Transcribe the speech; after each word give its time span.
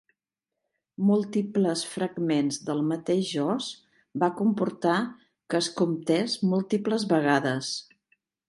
Múltiples 1.09 1.83
fragments 1.89 2.57
del 2.71 2.81
mateix 2.93 3.29
os 3.45 3.69
va 4.25 4.31
comportar 4.41 4.97
que 5.53 5.63
es 5.65 5.71
comptés 5.83 6.41
múltiples 6.55 7.07
vegades. 7.17 7.75